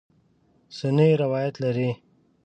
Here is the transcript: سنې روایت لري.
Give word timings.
سنې 0.77 1.07
روایت 1.21 1.55
لري. 1.63 1.91